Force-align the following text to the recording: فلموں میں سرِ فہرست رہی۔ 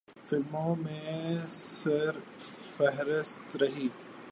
فلموں 0.25 0.75
میں 0.75 1.47
سرِ 1.47 2.19
فہرست 2.39 3.57
رہی۔ 3.57 3.87